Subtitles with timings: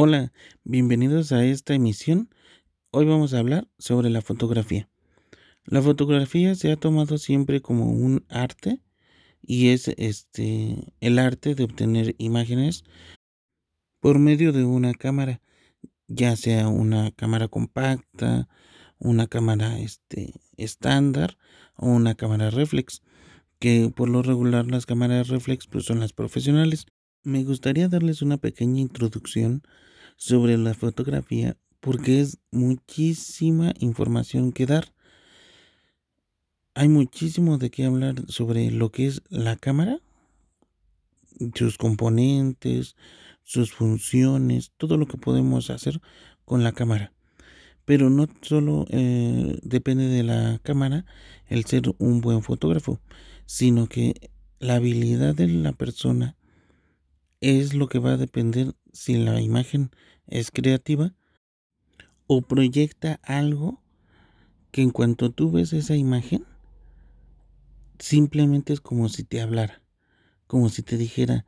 [0.00, 2.32] Hola, bienvenidos a esta emisión.
[2.92, 4.88] Hoy vamos a hablar sobre la fotografía.
[5.64, 8.80] La fotografía se ha tomado siempre como un arte
[9.42, 12.84] y es este el arte de obtener imágenes
[13.98, 15.40] por medio de una cámara,
[16.06, 18.48] ya sea una cámara compacta,
[19.00, 21.38] una cámara este estándar
[21.74, 23.02] o una cámara reflex,
[23.58, 26.86] que por lo regular las cámaras reflex pues son las profesionales.
[27.24, 29.64] Me gustaría darles una pequeña introducción
[30.18, 34.92] sobre la fotografía porque es muchísima información que dar.
[36.74, 40.00] Hay muchísimo de qué hablar sobre lo que es la cámara,
[41.54, 42.96] sus componentes,
[43.44, 46.00] sus funciones, todo lo que podemos hacer
[46.44, 47.12] con la cámara.
[47.84, 51.06] Pero no solo eh, depende de la cámara
[51.46, 53.00] el ser un buen fotógrafo,
[53.46, 56.36] sino que la habilidad de la persona
[57.40, 59.90] es lo que va a depender si la imagen
[60.26, 61.14] es creativa
[62.26, 63.82] o proyecta algo
[64.70, 66.44] que en cuanto tú ves esa imagen,
[67.98, 69.82] simplemente es como si te hablara,
[70.46, 71.46] como si te dijera,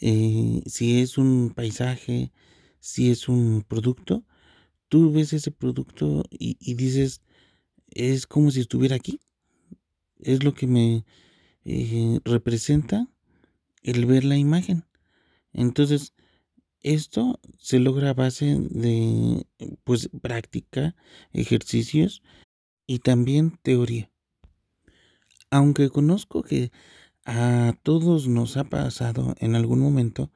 [0.00, 2.32] eh, si es un paisaje,
[2.80, 4.24] si es un producto,
[4.88, 7.22] tú ves ese producto y, dices,
[7.90, 9.20] es como si estuviera aquí,
[10.18, 11.04] es lo que me
[11.64, 13.08] eh, representa
[13.82, 14.84] el ver la imagen.
[15.56, 16.12] Entonces,
[16.82, 19.46] esto se logra a base de
[19.84, 20.94] pues práctica,
[21.32, 22.22] ejercicios
[22.86, 24.10] y también teoría.
[25.50, 26.70] Aunque conozco que
[27.24, 30.30] a todos nos ha pasado en algún momento,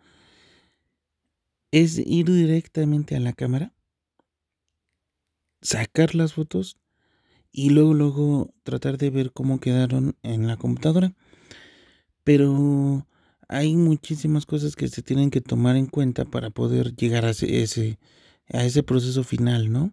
[1.71, 3.75] es ir directamente a la cámara,
[5.61, 6.79] sacar las fotos
[7.53, 11.15] y luego luego tratar de ver cómo quedaron en la computadora.
[12.25, 13.07] Pero
[13.53, 17.99] hay muchísimas cosas que se tienen que tomar en cuenta para poder llegar a ese,
[18.53, 19.93] a ese proceso final, ¿no?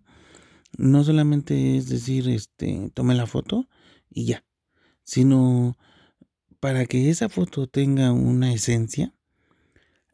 [0.77, 3.67] No solamente es decir, este, tome la foto
[4.11, 4.45] y ya,
[5.03, 5.75] sino
[6.59, 9.15] para que esa foto tenga una esencia,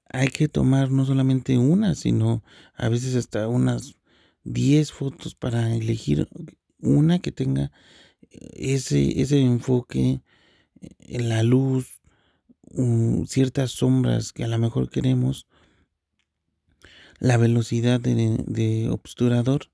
[0.10, 3.98] hay que tomar no solamente una, sino a veces hasta unas
[4.46, 6.30] 10 fotos para elegir
[6.80, 7.74] una que tenga
[8.32, 10.22] ese, ese enfoque
[11.00, 12.03] en la luz,
[13.28, 15.48] ciertas sombras que a lo mejor queremos,
[17.20, 19.70] la velocidad de, obturador,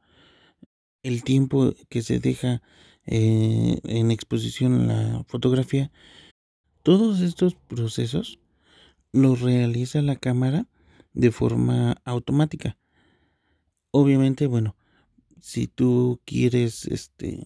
[1.03, 2.61] el tiempo que se deja
[3.05, 5.91] eh, en exposición la fotografía,
[6.83, 8.39] todos estos procesos
[9.11, 10.67] los realiza la cámara
[11.13, 12.77] de forma automática.
[13.91, 14.75] Obviamente, bueno,
[15.41, 17.43] si tú quieres, este,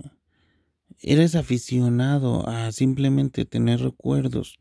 [1.00, 4.60] eres aficionado a simplemente tener recuerdos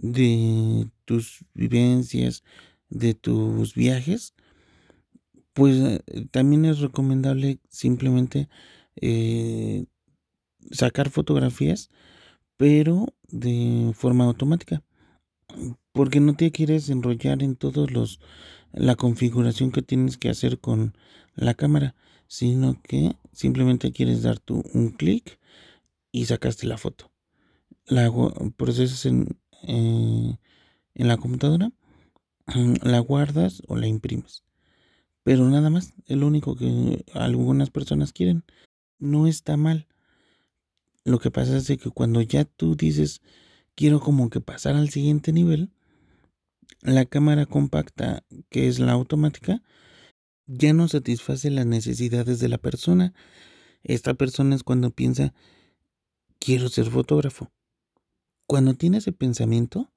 [0.00, 2.42] de tus vivencias,
[2.88, 4.34] de tus viajes,
[5.52, 8.48] pues eh, también es recomendable simplemente
[8.96, 9.86] eh,
[10.70, 11.90] sacar fotografías,
[12.56, 14.82] pero de forma automática.
[15.92, 18.20] Porque no te quieres enrollar en todos los
[18.72, 20.94] la configuración que tienes que hacer con
[21.34, 21.96] la cámara,
[22.28, 25.40] sino que simplemente quieres dar tu un clic
[26.12, 27.10] y sacaste la foto.
[27.86, 28.12] La
[28.56, 30.36] procesas en eh,
[30.94, 31.72] en la computadora,
[32.82, 34.44] la guardas o la imprimes.
[35.22, 38.44] Pero nada más, es lo único que algunas personas quieren.
[38.98, 39.86] No está mal.
[41.04, 43.22] Lo que pasa es que cuando ya tú dices,
[43.74, 45.70] quiero como que pasar al siguiente nivel,
[46.82, 49.62] la cámara compacta, que es la automática,
[50.46, 53.14] ya no satisface las necesidades de la persona.
[53.82, 55.32] Esta persona es cuando piensa,
[56.38, 57.50] quiero ser fotógrafo.
[58.50, 59.92] Cuando tiene ese pensamiento,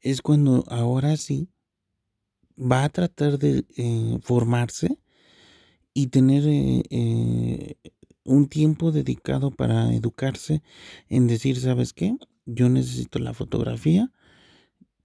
[0.00, 1.50] es cuando ahora sí
[2.56, 4.98] va a tratar de eh, formarse
[5.92, 7.76] y tener eh, eh,
[8.24, 10.62] un tiempo dedicado para educarse
[11.10, 12.16] en decir, ¿sabes qué?
[12.46, 14.10] Yo necesito la fotografía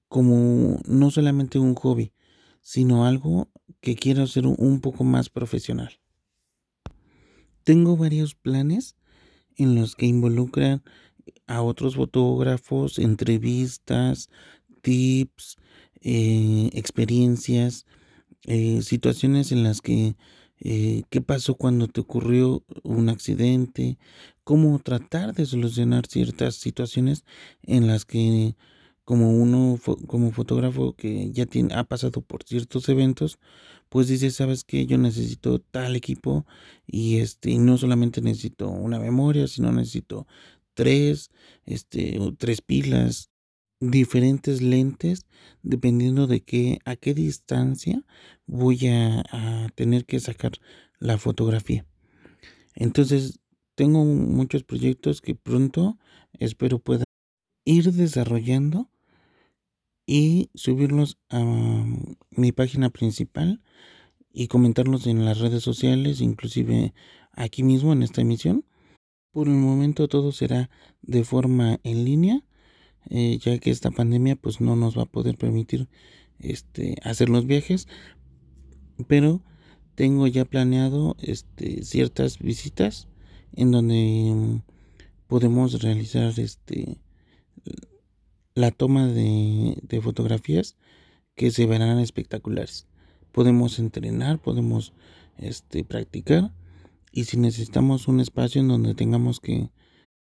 [0.08, 2.14] como no solamente un hobby,
[2.62, 3.50] sino algo
[3.82, 6.00] que quiero hacer un poco más profesional.
[7.66, 8.96] Tengo varios planes
[9.58, 10.84] en los que involucran
[11.48, 14.30] a otros fotógrafos, entrevistas,
[14.82, 15.58] tips,
[16.02, 17.86] eh, experiencias,
[18.44, 20.16] eh, situaciones en las que
[20.60, 23.98] eh, qué pasó cuando te ocurrió un accidente,
[24.44, 27.26] cómo tratar de solucionar ciertas situaciones
[27.64, 28.56] en las que
[29.06, 33.40] como uno como fotógrafo que ya tiene, ha pasado por ciertos eventos,
[33.90, 36.46] pues dice, sabes que yo necesito tal equipo
[36.86, 40.28] y este y no solamente necesito una memoria, sino necesito
[40.78, 41.32] tres,
[41.66, 43.30] este, tres pilas.
[43.80, 45.26] diferentes lentes
[45.62, 48.02] dependiendo de qué a qué distancia
[48.48, 50.54] voy a, a tener que sacar
[51.00, 51.86] la fotografía.
[52.74, 53.40] Entonces,
[53.76, 55.98] tengo muchos proyectos que pronto
[56.40, 57.04] espero pueda
[57.66, 58.90] ir desarrollando
[60.08, 61.44] y subirlos a
[62.32, 63.62] mi página principal
[64.32, 66.94] y comentarlos en las redes sociales, inclusive
[67.34, 68.64] aquí mismo en esta emisión.
[69.38, 70.72] Por el momento todo será
[71.04, 72.44] de forma en línea,
[73.12, 75.88] eh, ya que esta pandemia pues no nos va a poder permitir
[76.40, 77.88] este, hacer los viajes,
[79.06, 79.44] pero
[79.94, 83.10] tengo ya planeado este, ciertas visitas
[83.54, 84.62] en donde mm,
[85.28, 86.98] podemos realizar este
[88.56, 90.78] la toma de, de, fotografías
[91.36, 92.88] que se verán espectaculares.
[93.34, 94.94] Podemos entrenar, podemos
[95.38, 96.52] este, practicar
[97.12, 99.70] y si necesitamos un espacio en donde tengamos que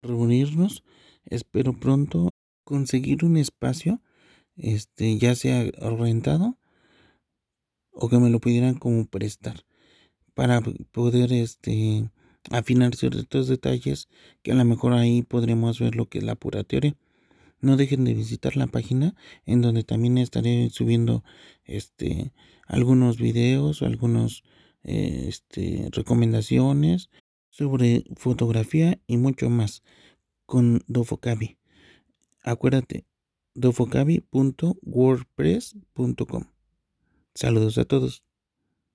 [0.03, 0.85] reunirnos,
[1.27, 2.31] espero pronto
[2.65, 4.01] conseguir un espacio,
[4.57, 6.59] este, ya sea rentado
[7.93, 9.65] o que me lo pudieran como prestar
[10.35, 10.61] para
[10.93, 12.11] poder este
[12.51, 14.09] afinar ciertos detalles
[14.43, 16.97] que a lo mejor ahí podremos ver lo que es la pura teoría.
[17.61, 19.15] No dejen de visitar la página
[19.47, 21.23] en donde también estaré subiendo
[21.65, 22.33] este
[22.67, 24.43] algunos videos o algunos
[24.85, 27.11] este, recomendaciones
[27.51, 29.83] sobre fotografía y mucho más
[30.47, 31.59] con Dofocabi.
[32.43, 33.07] Acuérdate,
[33.55, 36.45] dofocabi.wordpress.com.
[37.35, 38.23] Saludos a todos.